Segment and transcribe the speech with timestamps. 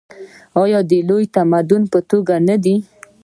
[0.63, 2.75] آیا د یو لوی تمدن په توګه نه دی؟